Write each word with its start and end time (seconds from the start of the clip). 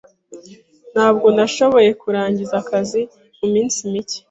Ntabwo 0.93 1.27
nashoboye 1.35 1.89
kurangiza 2.01 2.53
akazi 2.63 3.01
muminsi 3.39 3.77
mike. 3.91 4.19